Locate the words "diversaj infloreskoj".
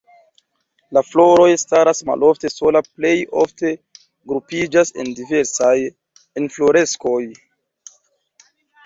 5.21-7.21